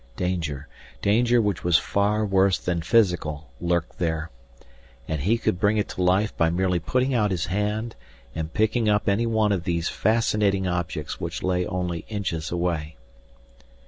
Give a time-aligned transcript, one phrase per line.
[0.15, 0.67] Danger,
[1.03, 4.31] danger which was far worse than physical, lurked there.
[5.07, 7.95] And he could bring it to life by merely putting out his hand
[8.33, 12.97] and picking up any one of those fascinating objects which lay only inches away.